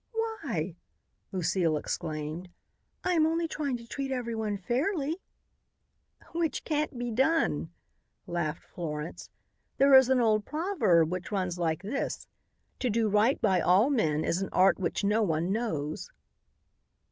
"Why?" 0.13 0.77
Lucile 1.31 1.77
exclaimed. 1.77 2.49
"I 3.03 3.13
am 3.13 3.27
only 3.27 3.47
trying 3.47 3.77
to 3.77 3.87
treat 3.87 4.11
everyone 4.11 4.57
fairly." 4.57 5.21
"Which 6.31 6.63
can't 6.63 6.97
be 6.97 7.11
done," 7.11 7.69
laughed 8.25 8.63
Florence. 8.63 9.29
"There 9.77 9.93
is 9.93 10.09
an 10.09 10.19
old 10.19 10.43
proverb 10.43 11.11
which 11.11 11.31
runs 11.31 11.59
like 11.59 11.83
this: 11.83 12.25
'To 12.79 12.89
do 12.89 13.09
right 13.09 13.39
by 13.39 13.61
all 13.61 13.91
men 13.91 14.23
is 14.25 14.41
an 14.41 14.49
art 14.51 14.79
which 14.79 15.03
no 15.03 15.21
one 15.21 15.51
knows.'" 15.51 16.09